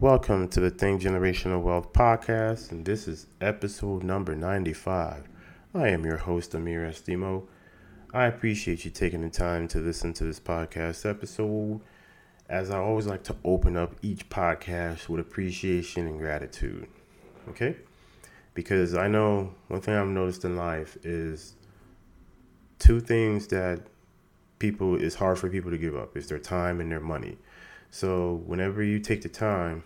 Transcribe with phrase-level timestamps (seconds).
[0.00, 5.28] Welcome to the Think Generational Wealth podcast, and this is episode number 95.
[5.74, 7.48] I am your host, Amir Estimo.
[8.14, 11.80] I appreciate you taking the time to listen to this podcast episode,
[12.48, 16.86] as I always like to open up each podcast with appreciation and gratitude.
[17.48, 17.74] Okay?
[18.54, 21.56] Because I know one thing I've noticed in life is
[22.78, 23.80] two things that
[24.60, 27.36] people it's hard for people to give up is their time and their money.
[27.90, 29.82] So whenever you take the time,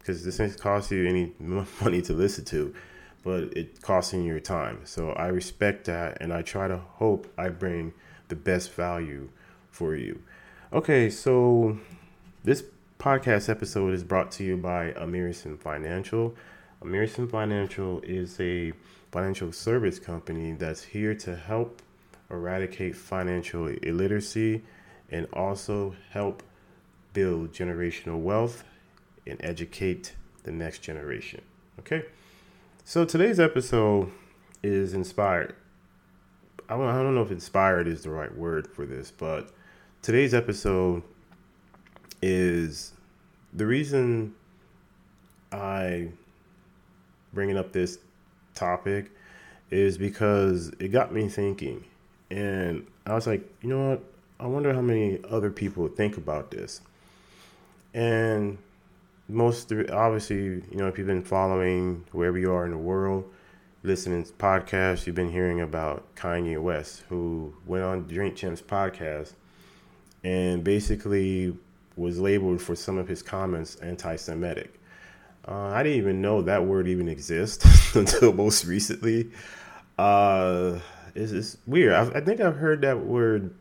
[0.00, 2.74] because this doesn't cost you any money to listen to,
[3.22, 4.80] but it costs you your time.
[4.84, 7.92] So I respect that, and I try to hope I bring
[8.28, 9.28] the best value
[9.70, 10.22] for you.
[10.72, 11.78] Okay, so
[12.44, 12.64] this
[12.98, 16.34] podcast episode is brought to you by Amerison Financial.
[16.82, 18.72] Amerison Financial is a
[19.12, 21.82] financial service company that's here to help
[22.30, 24.62] eradicate financial illiteracy
[25.10, 26.42] and also help
[27.12, 28.64] build generational wealth
[29.26, 31.42] and educate the next generation.
[31.78, 32.04] Okay?
[32.84, 34.10] So today's episode
[34.62, 35.54] is inspired.
[36.68, 39.50] I don't know if inspired is the right word for this, but
[40.02, 41.02] today's episode
[42.22, 42.92] is
[43.52, 44.34] the reason
[45.50, 46.10] I
[47.32, 47.98] bringing up this
[48.54, 49.10] topic
[49.70, 51.84] is because it got me thinking
[52.30, 54.04] and I was like, you know what?
[54.38, 56.80] I wonder how many other people think about this.
[57.92, 58.58] And
[59.30, 63.30] most obviously, you know, if you've been following wherever you are in the world,
[63.82, 69.32] listening to podcasts, you've been hearing about Kanye West, who went on Drink Champs podcast
[70.22, 71.56] and basically
[71.96, 74.74] was labeled for some of his comments anti-Semitic.
[75.46, 79.30] Uh, I didn't even know that word even exists until most recently.
[79.98, 80.78] Uh,
[81.14, 81.92] it's, it's weird.
[81.92, 83.54] I, I, think I've heard that word.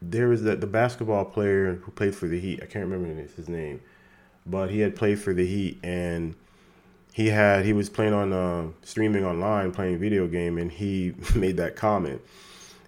[0.00, 2.60] There was that the basketball player who played for the Heat.
[2.62, 3.80] I can't remember his name,
[4.48, 6.34] but he had played for the Heat and
[7.12, 11.56] he had he was playing on uh, streaming online playing video game and he made
[11.56, 12.20] that comment.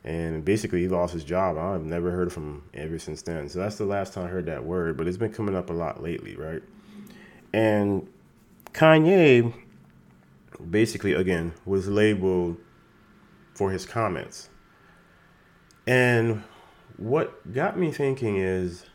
[0.02, 1.58] And basically he lost his job.
[1.58, 3.50] I've never heard from him ever since then.
[3.50, 5.72] So that's the last time i heard that word but it's been coming up a
[5.72, 6.62] lot lately right?
[7.52, 8.08] And
[8.72, 9.52] kanye
[10.70, 12.56] basically again was labeled
[13.54, 14.48] for his comments.
[15.86, 16.42] And
[16.96, 18.86] what got me thinking is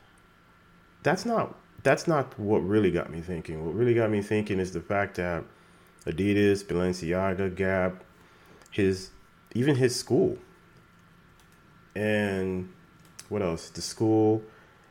[1.03, 3.63] that's not that's not what really got me thinking.
[3.63, 5.43] What really got me thinking is the fact that
[6.07, 8.03] Adidas, Balenciaga, Gap,
[8.71, 9.11] his
[9.53, 10.39] even his school,
[11.95, 12.73] and
[13.29, 13.69] what else?
[13.69, 14.41] The school,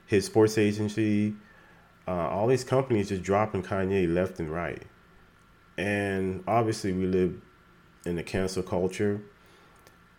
[0.06, 1.34] his sports agency,
[2.06, 4.82] uh, all these companies just dropping Kanye left and right.
[5.76, 7.40] And obviously, we live
[8.06, 9.20] in a cancel culture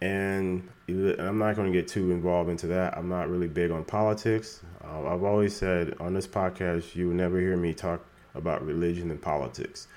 [0.02, 2.98] and I'm not going to get too involved into that.
[2.98, 4.62] I'm not really big on politics.
[4.84, 9.10] Uh, I've always said on this podcast, you will never hear me talk about religion
[9.10, 9.88] and politics.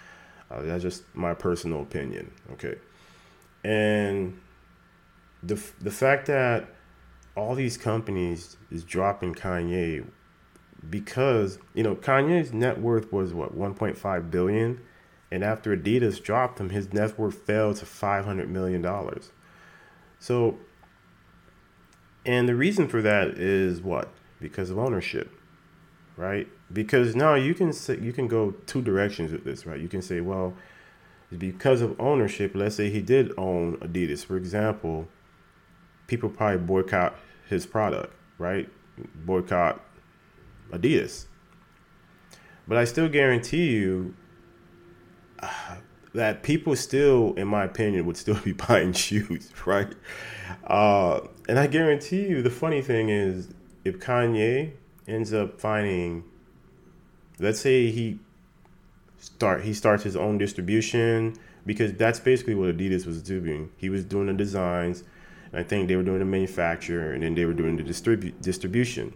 [0.50, 2.30] Uh, that's just my personal opinion.
[2.52, 2.76] Okay,
[3.64, 4.38] and
[5.42, 6.68] the the fact that
[7.36, 10.06] all these companies is dropping Kanye
[10.88, 14.80] because you know Kanye's net worth was what 1.5 billion,
[15.30, 19.30] and after Adidas dropped him, his net worth fell to 500 million dollars.
[20.18, 20.58] So,
[22.24, 24.10] and the reason for that is what?
[24.40, 25.30] Because of ownership,
[26.16, 26.48] right?
[26.72, 29.80] Because now you can say, you can go two directions with this, right?
[29.80, 30.54] You can say, well,
[31.36, 32.52] because of ownership.
[32.54, 35.08] Let's say he did own Adidas, for example.
[36.06, 37.16] People probably boycott
[37.48, 38.68] his product, right?
[39.14, 39.80] Boycott
[40.70, 41.26] Adidas.
[42.66, 44.14] But I still guarantee you,
[46.14, 49.92] that people still, in my opinion, would still be buying shoes, right?
[50.66, 53.48] Uh, and I guarantee you, the funny thing is,
[53.84, 54.72] if Kanye
[55.06, 56.24] ends up finding,
[57.38, 58.18] let's say he
[59.18, 61.34] start he starts his own distribution
[61.66, 63.70] because that's basically what Adidas was doing.
[63.76, 65.04] He was doing the designs,
[65.52, 68.40] and I think they were doing the manufacture, and then they were doing the distribu-
[68.40, 69.12] distribution.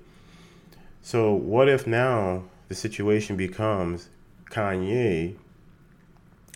[1.03, 4.09] So what if now the situation becomes
[4.51, 5.37] Kanye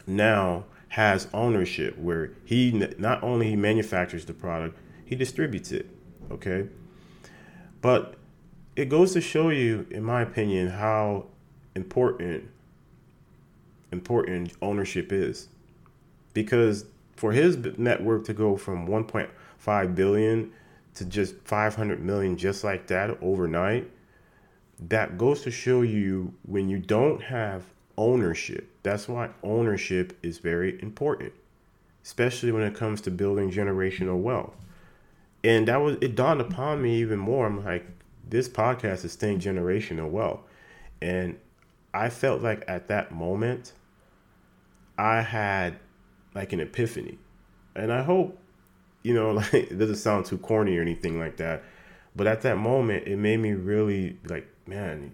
[0.07, 5.89] now has ownership where he not only he manufactures the product, he distributes it.
[6.31, 6.69] Okay.
[7.81, 8.15] But
[8.75, 11.27] it goes to show you, in my opinion, how
[11.75, 12.51] important
[13.93, 15.49] important ownership is.
[16.35, 20.53] Because for his network to go from 1.5 billion
[20.95, 23.91] to just 500 million just like that overnight,
[24.79, 27.63] that goes to show you when you don't have
[27.97, 28.69] ownership.
[28.83, 31.33] That's why ownership is very important,
[32.05, 34.55] especially when it comes to building generational wealth.
[35.45, 37.47] And that was it dawned upon me even more.
[37.47, 37.87] I'm like,
[38.29, 40.41] this podcast is staying generational wealth.
[41.01, 41.39] And
[41.95, 43.73] I felt like at that moment,
[44.99, 45.79] I had
[46.35, 47.19] like an epiphany.
[47.75, 48.39] And I hope,
[49.03, 51.63] you know, like it doesn't sound too corny or anything like that.
[52.15, 55.13] But at that moment, it made me really like, man,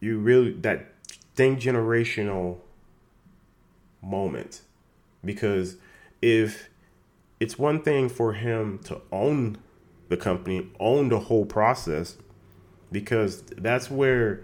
[0.00, 0.95] you really, that
[1.36, 2.58] thing generational
[4.02, 4.62] moment.
[5.24, 5.76] Because
[6.22, 6.68] if
[7.38, 9.58] it's one thing for him to own
[10.08, 12.16] the company, own the whole process,
[12.90, 14.42] because that's where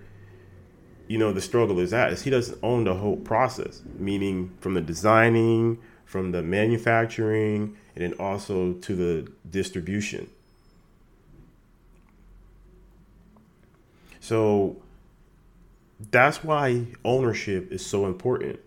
[1.09, 4.75] you know the struggle is at is he doesn't own the whole process meaning from
[4.75, 10.29] the designing from the manufacturing and then also to the distribution
[14.21, 14.77] so
[16.11, 18.59] that's why ownership is so important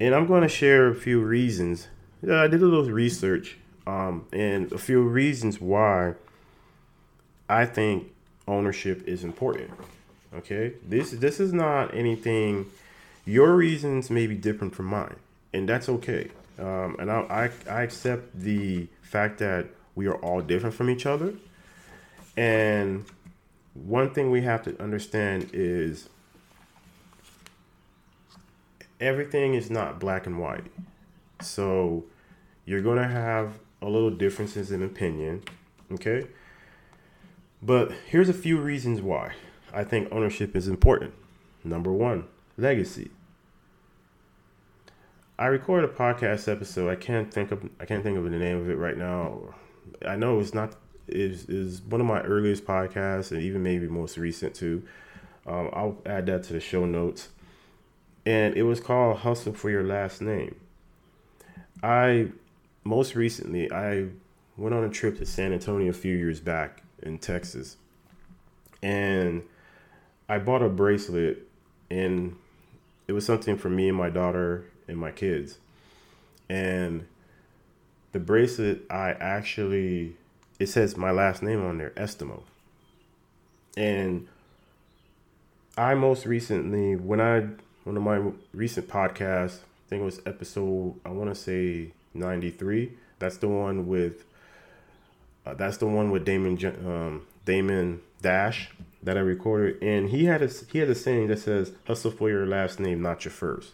[0.00, 1.88] and i'm going to share a few reasons
[2.22, 6.14] i did a little research um, and a few reasons why
[7.48, 8.12] i think
[8.46, 9.70] ownership is important
[10.34, 12.66] Okay, this this is not anything.
[13.26, 15.16] Your reasons may be different from mine,
[15.52, 16.30] and that's okay.
[16.58, 21.04] Um, and I, I I accept the fact that we are all different from each
[21.04, 21.34] other.
[22.34, 23.04] And
[23.74, 26.08] one thing we have to understand is
[29.00, 30.66] everything is not black and white.
[31.40, 32.04] So
[32.64, 35.42] you're going to have a little differences in opinion,
[35.90, 36.26] okay?
[37.62, 39.32] But here's a few reasons why.
[39.72, 41.14] I think ownership is important.
[41.64, 42.24] Number one,
[42.56, 43.10] legacy.
[45.38, 46.90] I recorded a podcast episode.
[46.90, 49.54] I can't think of I can't think of the name of it right now.
[50.06, 50.76] I know it's not
[51.08, 54.82] is is one of my earliest podcasts and even maybe most recent too.
[55.46, 57.28] Um, I'll add that to the show notes.
[58.24, 60.54] And it was called Hustle for Your Last Name.
[61.82, 62.28] I
[62.84, 64.06] most recently I
[64.56, 67.76] went on a trip to San Antonio a few years back in Texas.
[68.82, 69.42] And
[70.28, 71.48] I bought a bracelet
[71.90, 72.36] and
[73.08, 75.58] it was something for me and my daughter and my kids.
[76.48, 77.06] And
[78.12, 80.16] the bracelet I actually
[80.62, 82.42] it says my last name on there, Estimo.
[83.76, 84.28] And
[85.76, 87.48] I most recently when I
[87.84, 92.92] one of my recent podcasts, I think it was episode I want to say 93.
[93.18, 94.24] That's the one with
[95.44, 96.56] uh, that's the one with Damon
[96.86, 98.70] um, Damon Dash
[99.02, 102.30] that I recorded, and he had a he had a saying that says "Hustle for
[102.30, 103.72] your last name, not your first.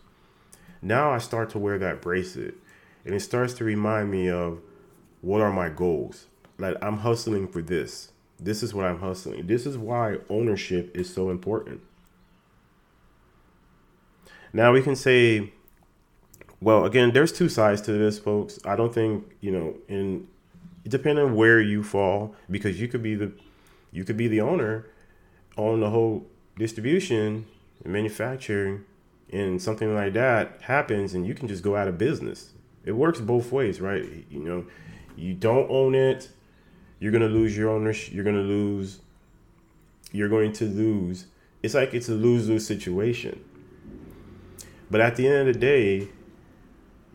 [0.81, 2.55] Now I start to wear that bracelet,
[3.05, 4.61] and it starts to remind me of
[5.20, 6.25] what are my goals.
[6.58, 8.12] Like I'm hustling for this.
[8.40, 9.46] This is what I'm hustling.
[9.46, 11.81] This is why ownership is so important.
[14.52, 15.52] Now we can say,
[16.60, 18.58] well, again, there's two sides to this, folks.
[18.64, 20.26] I don't think you know, in
[20.87, 23.32] depending on where you fall, because you could be the
[23.93, 24.87] you could be the owner
[25.56, 27.47] on the whole distribution
[27.85, 28.85] and manufacturing
[29.33, 32.52] and something like that happens and you can just go out of business.
[32.85, 34.04] It works both ways, right?
[34.30, 34.64] You know,
[35.16, 36.30] you don't own it,
[37.00, 39.00] you're gonna lose your ownership, you're gonna lose
[40.12, 41.26] you're going to lose.
[41.62, 43.45] It's like it's a lose-lose situation.
[44.90, 46.09] But at the end of the day,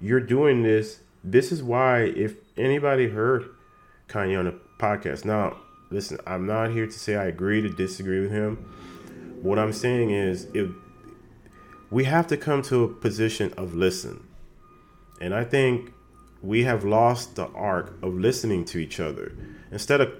[0.01, 0.99] you're doing this.
[1.23, 3.49] This is why if anybody heard
[4.07, 5.25] Kanye on a podcast.
[5.25, 5.57] Now,
[5.89, 8.57] listen, I'm not here to say I agree to disagree with him.
[9.41, 10.69] What I'm saying is, if
[11.89, 14.27] we have to come to a position of listen,
[15.19, 15.93] and I think
[16.43, 19.31] we have lost the arc of listening to each other.
[19.71, 20.13] Instead of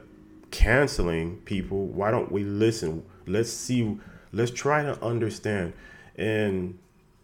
[0.50, 3.04] canceling people, why don't we listen?
[3.28, 4.00] Let's see.
[4.32, 5.74] Let's try to understand.
[6.16, 6.80] And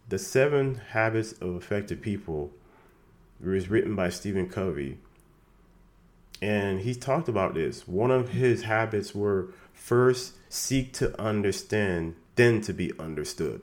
[0.10, 2.52] the Seven Habits of Effective People
[3.44, 4.98] was written by Stephen Covey
[6.42, 7.88] and he talked about this.
[7.88, 13.62] One of his habits were first seek to understand, then to be understood.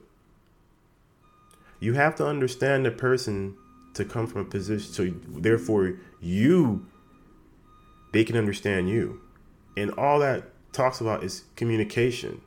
[1.79, 3.55] You have to understand the person
[3.97, 6.85] to come from a position, so therefore you,
[8.13, 9.21] they can understand you.
[9.75, 12.41] And all that talks about is communication.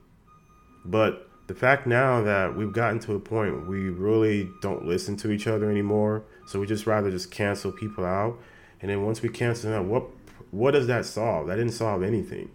[0.85, 5.30] But the fact now that we've gotten to a point we really don't listen to
[5.30, 8.38] each other anymore, so we just rather just cancel people out.
[8.80, 10.04] And then once we cancel out, what
[10.52, 11.49] what does that solve?
[11.49, 12.50] That didn't solve anything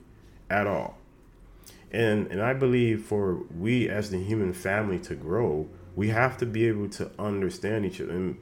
[0.49, 0.97] at all.
[1.91, 6.45] And and I believe for we as the human family to grow, we have to
[6.45, 8.11] be able to understand each other.
[8.11, 8.37] And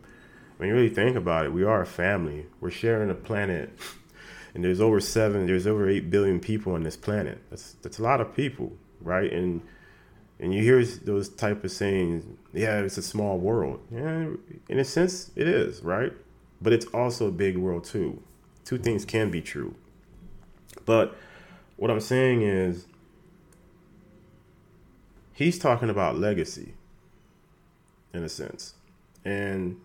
[0.58, 2.46] when you really think about it, we are a family.
[2.60, 3.78] We're sharing a planet,
[4.54, 7.40] and there's over seven, there's over eight billion people on this planet.
[7.50, 9.32] That's that's a lot of people, right?
[9.32, 9.62] And
[10.40, 13.80] and you hear those type of sayings, yeah, it's a small world.
[13.92, 14.28] Yeah,
[14.70, 16.14] in a sense, it is, right?
[16.62, 18.22] But it's also a big world too
[18.66, 19.76] two things can be true.
[20.86, 21.16] But
[21.76, 22.88] what I'm saying is
[25.34, 26.74] he's talking about legacy
[28.14, 28.76] in a sense.
[29.26, 29.80] And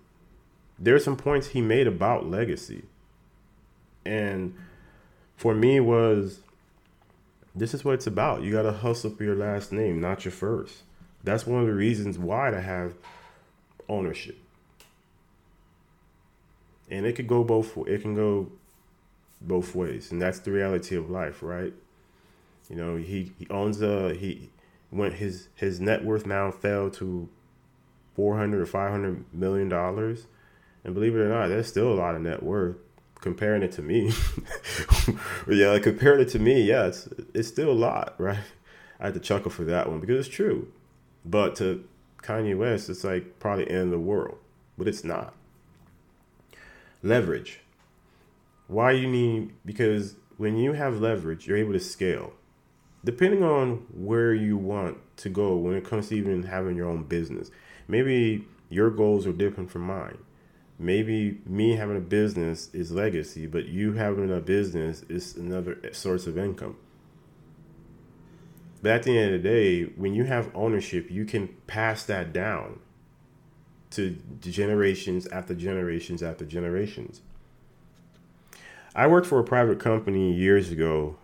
[0.79, 2.85] there's some points he made about legacy.
[4.05, 4.55] And
[5.37, 6.41] for me was
[7.55, 8.43] this is what it's about.
[8.43, 10.83] You got to hustle for your last name, not your first.
[11.25, 12.95] That's one of the reasons why to have
[13.89, 14.39] ownership.
[16.91, 18.51] And it could go both it can go
[19.41, 21.75] both ways, and that's the reality of life, right?
[22.71, 24.51] You know, he, he owns a he
[24.91, 27.29] went his his net worth now fell to
[28.15, 30.27] 400 or 500 million dollars
[30.85, 32.77] and believe it or not there's still a lot of net worth
[33.21, 34.13] comparing it to me.
[35.49, 38.39] Yeah like comparing it to me yeah it's it's still a lot right?
[39.01, 40.69] I had to chuckle for that one because it's true.
[41.25, 41.85] But to
[42.23, 44.39] kanye west it's like probably end of the world
[44.77, 45.35] but it's not.
[47.03, 47.61] Leverage.
[48.67, 52.33] Why you need because when you have leverage you're able to scale.
[53.05, 57.05] Depending on where you want to go when it comes to even having your own
[57.05, 57.51] business.
[57.87, 60.19] Maybe your goals are different from mine.
[60.79, 66.27] Maybe me having a business is legacy, but you having a business is another source
[66.27, 66.77] of income.
[68.81, 72.33] But at the end of the day, when you have ownership, you can pass that
[72.33, 72.79] down
[73.91, 77.23] to generations after generations after generations.
[78.95, 81.17] I worked for a private company years ago,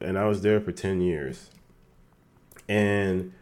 [0.00, 1.50] and I was there for 10 years.
[2.68, 3.32] And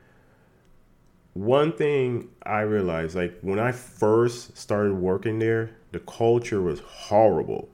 [1.34, 7.68] one thing I realized, like when I first started working there, the culture was horrible.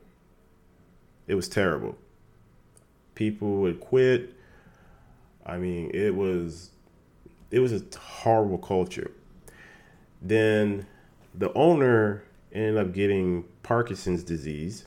[1.27, 1.97] It was terrible.
[3.15, 4.35] People would quit.
[5.45, 6.71] I mean, it was
[7.51, 9.11] it was a horrible culture.
[10.21, 10.87] Then
[11.35, 14.87] the owner ended up getting Parkinson's disease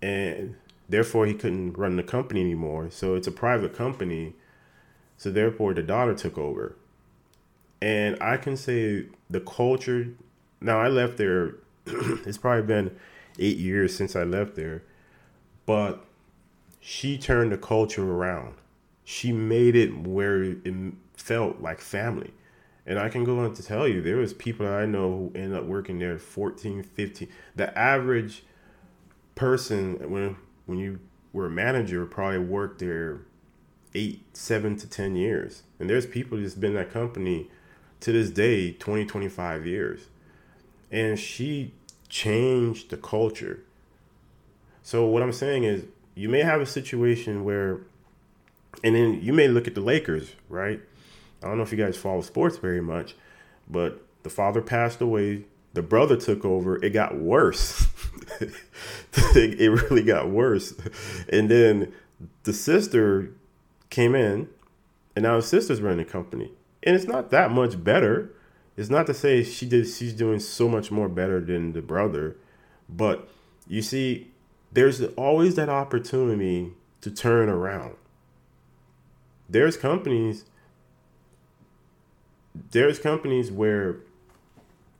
[0.00, 0.56] and
[0.88, 2.90] therefore he couldn't run the company anymore.
[2.90, 4.34] So it's a private company.
[5.16, 6.76] So therefore the daughter took over
[7.80, 10.08] and I can say the culture.
[10.60, 11.56] Now I left there.
[11.86, 12.96] it's probably been
[13.38, 14.82] eight years since I left there,
[15.66, 16.04] but
[16.80, 18.54] she turned the culture around.
[19.04, 20.74] She made it where it
[21.16, 22.32] felt like family.
[22.86, 25.58] And I can go on to tell you, there was people I know who ended
[25.58, 27.28] up working there 14, 15.
[27.56, 28.44] The average
[29.34, 31.00] person, when when you
[31.32, 33.22] were a manager, probably worked there
[33.94, 35.62] eight, seven to 10 years.
[35.78, 37.50] And there's people that's been that company
[38.04, 40.08] to this day 20 25 years.
[40.92, 41.72] And she
[42.10, 43.60] changed the culture.
[44.82, 45.84] So what i'm saying is
[46.14, 47.80] you may have a situation where
[48.84, 50.80] and then you may look at the lakers right?
[51.42, 53.14] I don't know if you guys follow sports very much
[53.68, 57.88] but the father passed away the brother took over it got worse.
[59.36, 60.74] It really got worse.
[61.28, 61.92] And then
[62.42, 63.30] the sister
[63.90, 64.48] came in
[65.16, 66.50] and now the sister's running the company
[66.84, 68.32] and it's not that much better.
[68.76, 72.36] It's not to say she did she's doing so much more better than the brother,
[72.88, 73.28] but
[73.66, 74.30] you see,
[74.72, 77.96] there's always that opportunity to turn around.
[79.48, 80.44] There's companies
[82.70, 83.98] there's companies where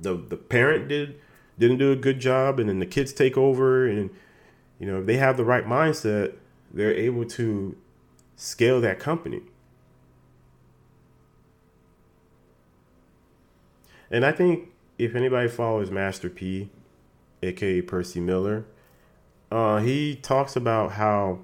[0.00, 1.20] the the parent did
[1.58, 4.10] didn't do a good job and then the kids take over and
[4.78, 6.34] you know, if they have the right mindset,
[6.72, 7.76] they're able to
[8.36, 9.42] scale that company.
[14.10, 14.68] And I think
[14.98, 16.70] if anybody follows Master P,
[17.42, 18.64] aka Percy Miller,
[19.50, 21.40] uh, he talks about how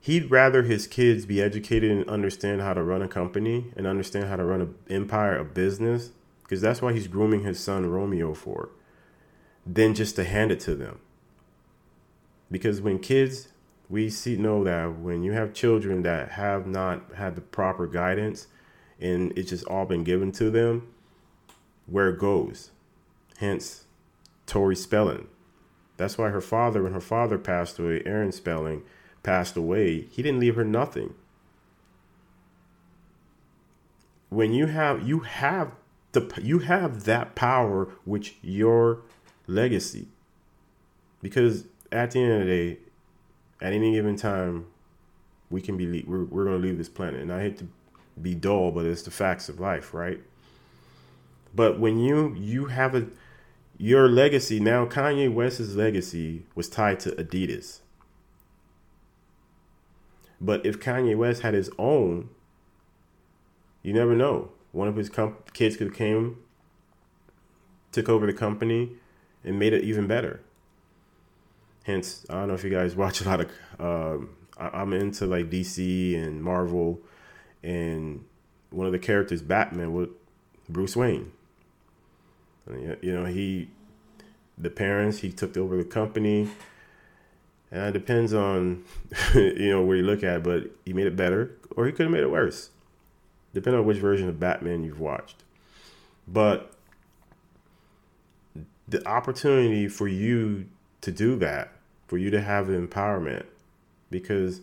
[0.00, 4.26] he'd rather his kids be educated and understand how to run a company and understand
[4.26, 6.10] how to run an empire, a business,
[6.42, 8.70] because that's why he's grooming his son Romeo for,
[9.66, 10.98] than just to hand it to them.
[12.50, 13.48] Because when kids,
[13.88, 18.46] we see know that when you have children that have not had the proper guidance
[19.00, 20.88] and it's just all been given to them,
[21.86, 22.70] where it goes.
[23.38, 23.84] Hence,
[24.46, 25.28] Tori Spelling.
[25.96, 28.82] That's why her father, when her father passed away, Aaron Spelling,
[29.22, 31.14] passed away, he didn't leave her nothing.
[34.28, 35.72] When you have you have
[36.12, 39.02] the you have that power which your
[39.46, 40.08] legacy.
[41.22, 42.78] Because at the end of the day,
[43.60, 44.66] at any given time,
[45.50, 47.20] we can be we're, we're going to leave this planet.
[47.20, 47.68] And I hate to
[48.20, 50.20] be dull, but it's the facts of life, right?
[51.54, 53.06] But when you you have a
[53.76, 57.80] your legacy now, Kanye West's legacy was tied to Adidas.
[60.40, 62.28] But if Kanye West had his own,
[63.82, 64.50] you never know.
[64.72, 65.08] One of his
[65.52, 66.38] kids could have came,
[67.92, 68.90] took over the company,
[69.44, 70.40] and made it even better.
[71.84, 73.50] Hence, I don't know if you guys watch a lot of.
[73.78, 77.00] Um, I'm into like DC and Marvel
[77.64, 78.24] and
[78.70, 80.10] one of the characters, Batman, with
[80.68, 81.32] Bruce Wayne.
[82.70, 83.68] You know, he,
[84.56, 86.48] the parents, he took over the company.
[87.70, 88.84] And it depends on,
[89.34, 92.04] you know, where you look at, it, but he made it better or he could
[92.04, 92.70] have made it worse,
[93.52, 95.42] depending on which version of Batman you've watched.
[96.28, 96.72] But
[98.86, 100.66] the opportunity for you
[101.00, 101.72] to do that,
[102.06, 103.46] for you to have empowerment,
[104.10, 104.60] because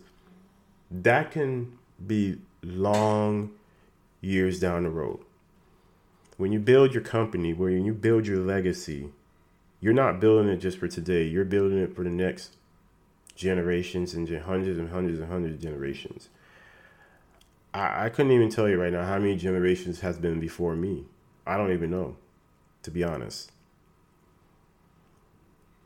[0.90, 3.50] that can be long
[4.20, 5.20] years down the road.
[6.36, 9.10] When you build your company, when you build your legacy,
[9.80, 11.24] you're not building it just for today.
[11.24, 12.56] You're building it for the next
[13.34, 16.28] generations and hundreds and hundreds and hundreds of generations.
[17.74, 21.04] I, I couldn't even tell you right now how many generations has been before me.
[21.46, 22.16] I don't even know,
[22.82, 23.50] to be honest.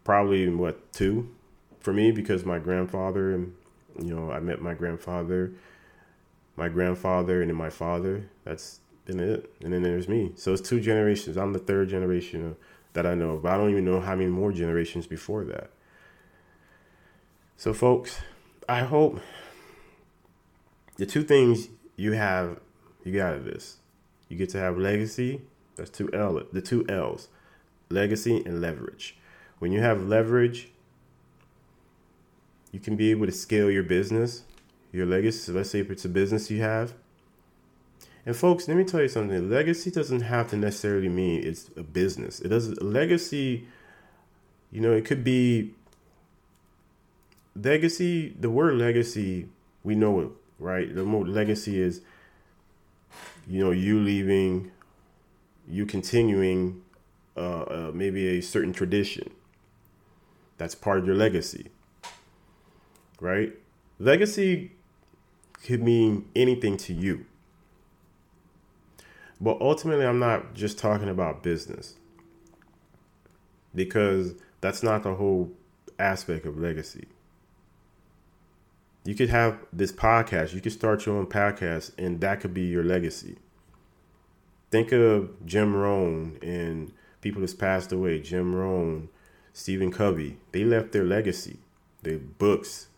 [0.05, 1.35] Probably what two
[1.81, 3.55] for me because my grandfather and
[4.01, 5.53] you know I met my grandfather,
[6.57, 8.29] my grandfather and then my father.
[8.45, 10.33] That's been it, and then there's me.
[10.37, 11.37] So it's two generations.
[11.37, 12.57] I'm the third generation
[12.93, 15.71] that I know, but I don't even know how many more generations before that.
[17.57, 18.21] So, folks,
[18.69, 19.21] I hope
[20.97, 22.61] the two things you have
[23.05, 23.77] you get out of this,
[24.29, 25.43] you get to have legacy.
[25.77, 26.43] That's two L.
[26.53, 27.29] The two L's,
[27.91, 29.17] legacy and leverage.
[29.59, 30.73] When you have leverage,
[32.73, 34.43] you can be able to scale your business,
[34.97, 35.53] your legacy.
[35.53, 36.95] Let's say if it's a business you have.
[38.25, 39.49] And folks, let me tell you something.
[39.49, 42.41] Legacy doesn't have to necessarily mean it's a business.
[42.41, 43.69] It doesn't legacy,
[44.73, 45.75] you know, it could be
[47.55, 49.49] legacy, the word legacy,
[49.85, 50.93] we know it, right?
[50.93, 52.01] The more legacy is,
[53.47, 54.73] you know, you leaving,
[55.69, 56.83] you continuing
[57.37, 59.31] uh, uh, maybe a certain tradition.
[60.59, 61.69] That's part of your legacy,
[63.21, 63.53] right?
[64.01, 64.73] Legacy
[65.67, 67.27] could mean anything to you.
[69.41, 71.95] But ultimately, I'm not just talking about business
[73.75, 75.53] because that's not the whole
[75.99, 77.07] aspect of legacy
[79.07, 80.53] you could have this podcast.
[80.53, 83.37] You could start your own podcast, and that could be your legacy.
[84.71, 88.21] Think of Jim Rohn and people that's passed away.
[88.21, 89.09] Jim Rohn,
[89.53, 90.39] Stephen Covey.
[90.51, 91.59] They left their legacy.
[92.03, 92.89] Their books,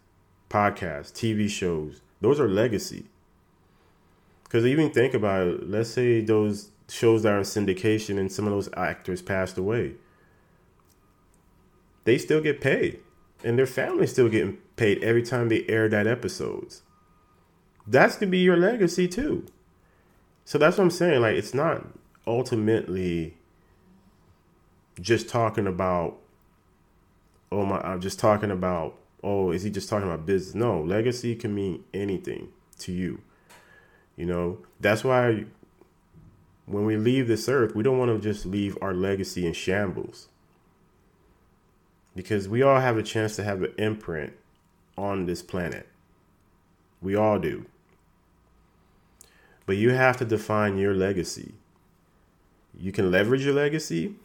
[0.48, 2.00] podcasts, TV shows.
[2.20, 3.04] Those are legacy.
[4.44, 5.68] Because even think about it.
[5.68, 9.94] Let's say those shows that are in syndication and some of those actors passed away.
[12.04, 13.00] They still get paid
[13.44, 16.83] and their family's still getting paid every time they air that episodes.
[17.87, 19.46] That's to be your legacy too.
[20.44, 21.20] So that's what I'm saying.
[21.20, 21.87] Like it's not
[22.26, 23.37] ultimately
[25.00, 26.18] just talking about
[27.52, 30.54] oh my I'm just talking about oh is he just talking about business?
[30.54, 32.48] No, legacy can mean anything
[32.81, 33.20] to you.
[34.16, 35.44] You know, that's why
[36.66, 40.28] when we leave this earth, we don't want to just leave our legacy in shambles
[42.14, 44.33] because we all have a chance to have an imprint
[44.96, 45.87] on this planet.
[47.00, 47.66] We all do.
[49.66, 51.54] But you have to define your legacy.
[52.76, 54.16] You can leverage your legacy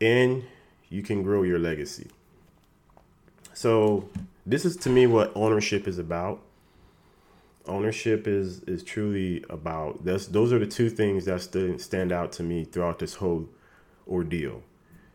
[0.00, 0.44] and
[0.88, 2.08] you can grow your legacy.
[3.52, 4.08] So,
[4.46, 6.40] this is to me what ownership is about.
[7.66, 12.30] Ownership is is truly about those those are the two things that st- stand out
[12.32, 13.48] to me throughout this whole
[14.06, 14.62] ordeal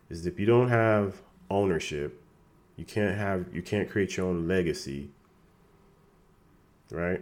[0.10, 2.20] is if you don't have ownership
[2.76, 5.12] you can't have you can't create your own legacy
[6.92, 7.22] right?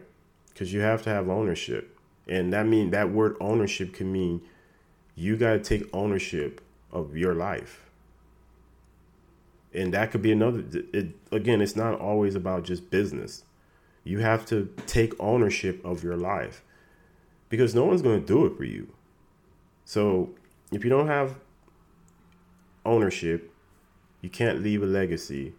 [0.50, 1.98] Because you have to have ownership.
[2.28, 4.42] And that mean that word ownership can mean
[5.16, 7.90] you got to take ownership of your life
[9.74, 13.44] and that could be another it, again it's not always about just business
[14.08, 16.64] you have to take ownership of your life
[17.50, 18.88] because no one's going to do it for you.
[19.86, 20.30] So
[20.72, 21.36] if you don't have
[22.86, 23.52] ownership,
[24.22, 25.54] you can't leave a legacy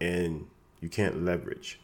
[0.00, 0.46] and
[0.80, 1.80] you can't leverage.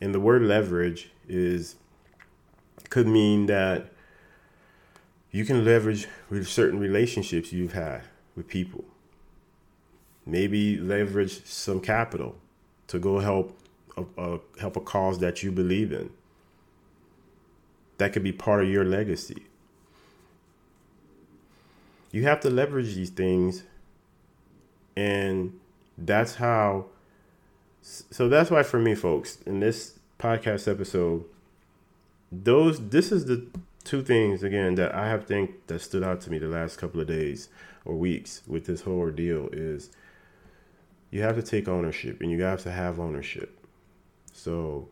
[0.00, 1.76] And the word leverage is
[2.90, 3.92] could mean that
[5.30, 8.02] you can leverage with certain relationships you've had
[8.34, 8.84] with people.
[10.24, 12.36] Maybe leverage some capital
[12.88, 13.58] to go help
[13.96, 16.10] a, a, help a cause that you believe in.
[17.98, 19.46] That could be part of your legacy.
[22.10, 23.64] You have to leverage these things,
[24.96, 25.58] and
[25.96, 26.86] that's how.
[27.82, 31.24] So that's why, for me, folks, in this podcast episode,
[32.32, 33.46] those this is the
[33.88, 37.00] two things again that I have think that stood out to me the last couple
[37.00, 37.48] of days
[37.86, 39.90] or weeks with this whole ordeal is
[41.10, 43.64] you have to take ownership and you have to have ownership.
[44.34, 44.90] So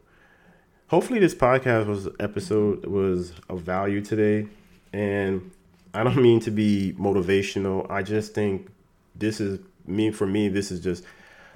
[0.86, 4.48] hopefully this podcast was episode was of value today.
[4.94, 5.50] And
[5.92, 7.90] I don't mean to be motivational.
[7.90, 8.70] I just think
[9.14, 11.04] this is me for me, this is just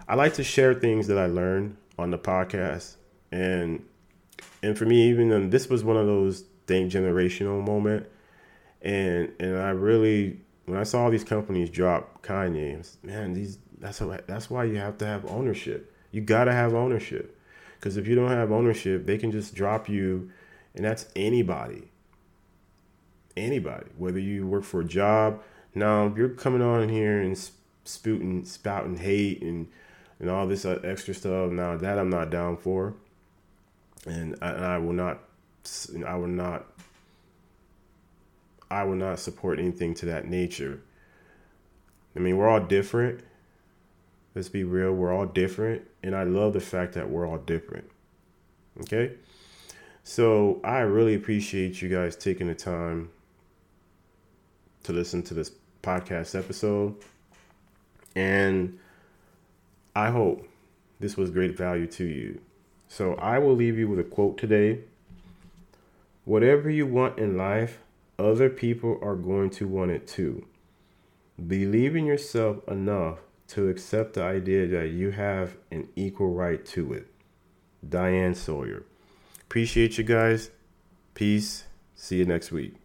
[0.06, 2.96] I like to share things that I learned on the podcast.
[3.32, 3.82] And
[4.62, 8.06] and for me, even this was one of those thing generational moment.
[8.80, 14.48] And and I really when I saw these companies drop Kanye, man, these that's that's
[14.48, 15.92] why you have to have ownership.
[16.12, 17.36] You gotta have ownership,
[17.74, 20.30] because if you don't have ownership, they can just drop you,
[20.74, 21.88] and that's anybody.
[23.36, 25.40] Anybody, whether you work for a job.
[25.74, 27.38] Now, if you're coming on here and
[27.84, 29.68] spouting, spouting hate and
[30.18, 32.94] and all this uh, extra stuff, now that I'm not down for,
[34.06, 35.20] and I, and I will not,
[36.06, 36.66] I will not
[38.70, 40.80] I will not support anything to that nature.
[42.14, 43.20] I mean, we're all different.
[44.34, 45.82] Let's be real, we're all different.
[46.02, 47.90] And I love the fact that we're all different.
[48.82, 49.14] Okay?
[50.04, 53.10] So I really appreciate you guys taking the time
[54.84, 55.50] to listen to this
[55.82, 56.94] podcast episode.
[58.14, 58.78] And
[59.94, 60.48] I hope
[61.00, 62.40] this was great value to you.
[62.88, 64.80] So I will leave you with a quote today.
[66.30, 67.80] Whatever you want in life,
[68.16, 70.46] other people are going to want it too.
[71.44, 76.92] Believe in yourself enough to accept the idea that you have an equal right to
[76.92, 77.08] it.
[77.88, 78.84] Diane Sawyer.
[79.40, 80.52] Appreciate you guys.
[81.14, 81.64] Peace.
[81.96, 82.79] See you next week.